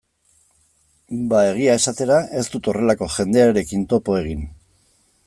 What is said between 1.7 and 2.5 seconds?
esatera, ez